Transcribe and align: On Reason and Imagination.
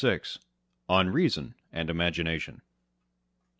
On 0.89 1.09
Reason 1.09 1.53
and 1.71 1.87
Imagination. 1.87 2.63